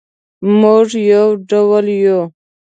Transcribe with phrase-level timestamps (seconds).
[0.59, 2.19] مونږ یو ډول یو